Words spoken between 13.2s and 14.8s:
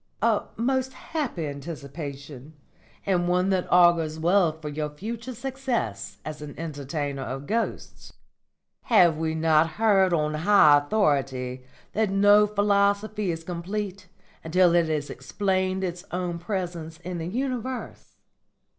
is complete until